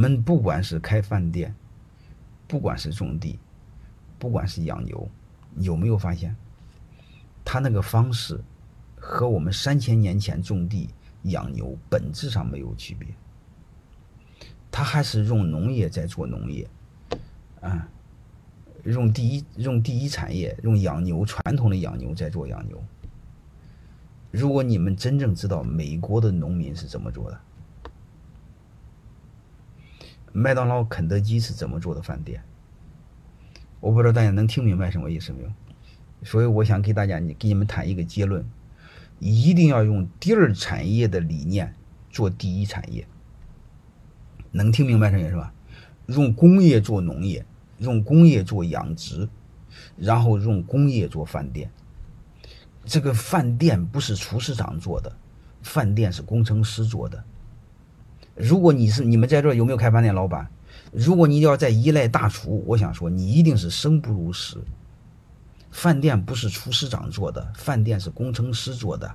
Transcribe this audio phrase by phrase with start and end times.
[0.00, 1.54] 们不管是开饭店，
[2.48, 3.38] 不管是种地，
[4.18, 5.06] 不管是养牛，
[5.58, 6.34] 有没有发现，
[7.44, 8.40] 他那个方式
[8.96, 10.88] 和我们三千年前种地
[11.24, 13.06] 养牛本质上没有区别。
[14.70, 16.66] 他还是用农业在做农业，
[17.60, 17.86] 啊，
[18.84, 22.82] 用第一用第一产业用养牛传统的养牛在做养牛。
[24.30, 27.40] 如果你们真正知道美国的农民是怎么做的，
[30.32, 32.42] 麦当劳、肯德基是怎么做的饭店，
[33.80, 35.50] 我不知道大家能听明白什么意思没有？
[36.22, 38.44] 所以我想给大家，你给你们谈一个结论：
[39.18, 41.74] 一定要用第二产业的理念
[42.10, 43.06] 做第一产业。
[44.52, 45.52] 能听明白这个是吧？
[46.06, 47.44] 用工业做农业，
[47.78, 49.28] 用工业做养殖，
[49.96, 51.70] 然后用工业做饭店。
[52.84, 55.12] 这个饭店不是厨师长做的，
[55.62, 57.24] 饭店是工程师做的。
[58.40, 60.48] 如果你是你们在这有没有开饭店老板？
[60.92, 64.62] 如果你要再依赖大厨，我想说你一定是生不如死。
[65.70, 69.14] 饭店不是厨师长做的，饭店是工程师做的。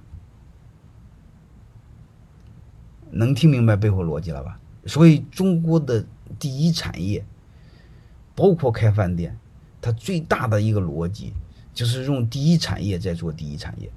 [3.12, 4.60] 能听明白背后逻辑了吧？
[4.86, 6.06] 所以，中国的
[6.40, 7.26] 第一产业，
[8.36, 9.38] 包括开饭店，
[9.82, 11.34] 它最大的一个逻辑
[11.74, 13.92] 就是用第一产业在做第一产业。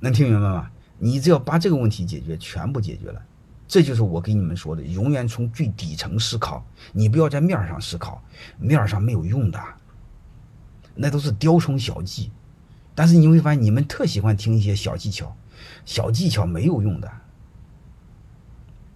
[0.00, 0.70] 能听明白吗？
[0.98, 3.22] 你只要把这个问题解决，全部解决了。
[3.66, 8.22] 这就是我给你们说的，永远从最底层思考，你不要在面上思考，
[8.58, 9.60] 面上没有用的，
[10.94, 12.30] 那都是雕虫小技。
[12.94, 15.36] 但是你会发现，你们特喜欢听一些小技巧，
[15.84, 17.10] 小技巧没有用的。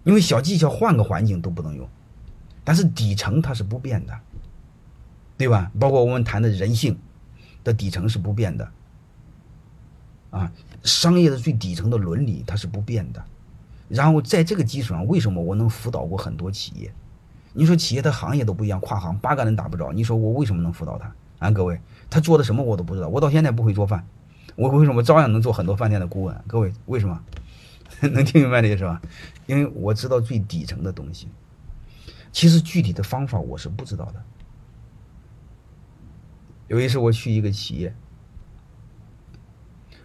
[0.03, 1.87] 因为小技巧换个环境都不能用，
[2.63, 4.19] 但是底层它是不变的，
[5.37, 5.71] 对吧？
[5.79, 6.97] 包括我们谈的人性
[7.63, 8.69] 的底层是不变的，
[10.33, 10.51] 啊，
[10.83, 13.23] 商业的最底层的伦理它是不变的。
[13.87, 16.91] 然后在这个基础上，为什么我能辅导过很多企业？
[17.53, 21.13] 你说企业的行业都不一样，跨行八个人打不着，你说我为什么能辅导他？
[21.37, 24.03] 啊，各位，他做的什么我都不知道，我到现在不会做饭，
[24.55, 26.43] 我为什么照样能做很多饭店的顾问？
[26.47, 27.21] 各位，为什么？
[28.01, 28.99] 能听明白这个是吧？
[29.45, 31.27] 因为我知道最底层的东西，
[32.31, 34.23] 其实具体的方法我是不知道的。
[36.67, 37.95] 有一次我去一个企业，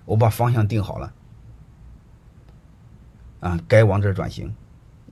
[0.08, 1.12] 我把方向定好了，
[3.40, 4.50] 啊，该往这转型，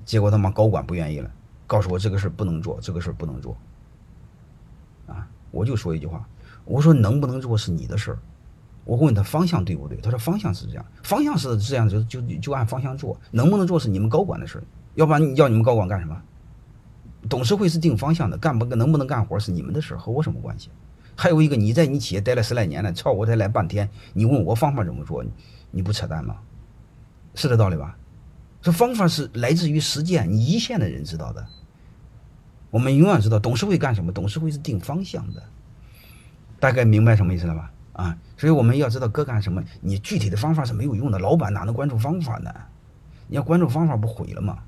[0.07, 1.31] 结果他妈高管不愿意了，
[1.67, 3.55] 告诉我这个事不能做，这个事不能做。
[5.07, 6.27] 啊，我就说一句话，
[6.65, 8.19] 我说能不能做是你的事儿。
[8.87, 9.99] 我问他方向对不对？
[9.99, 13.21] 他说方向是这样，方向是这样，就就就按方向做。
[13.31, 14.63] 能不能做是你们高管的事
[14.95, 16.17] 要不然你要你们高管干什么？
[17.29, 20.71] 董事会是定方向的，干不能不能干活是你们的事和我什么关系？
[21.17, 25.25] 还有一个，你在你企业待了十来年了，操，我才来半天，你问我方法怎么做，
[25.71, 26.37] 你不扯淡吗？
[27.35, 27.97] 是这道理吧？
[28.63, 31.47] 这方法是来自于实践，你一线的人知道的。
[32.71, 35.43] 我们永远知道董事会干什么，董事会是定方向的，
[36.61, 37.73] 大概明白什么意思了吧？
[37.95, 42.53] 啊，所以我们要知道哥干什么，你具体的方法是没有用的，老板哪能关注方法呢？
[43.29, 44.59] 你要关注方法，不毁了吗？